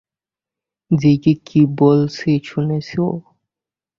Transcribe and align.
জিগি, 0.91 1.33
কি 1.45 1.61
বলছি 1.79 2.29
শুনছিস? 2.45 2.87